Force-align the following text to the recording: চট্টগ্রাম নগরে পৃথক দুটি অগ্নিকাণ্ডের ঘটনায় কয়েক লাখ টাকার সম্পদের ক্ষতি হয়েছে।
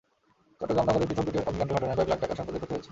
চট্টগ্রাম 0.59 0.85
নগরে 0.87 1.05
পৃথক 1.09 1.25
দুটি 1.27 1.37
অগ্নিকাণ্ডের 1.47 1.77
ঘটনায় 1.89 1.97
কয়েক 1.97 2.09
লাখ 2.11 2.19
টাকার 2.21 2.37
সম্পদের 2.39 2.59
ক্ষতি 2.61 2.71
হয়েছে। 2.71 2.79